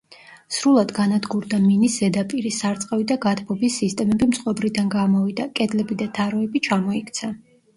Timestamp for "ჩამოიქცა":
6.71-7.33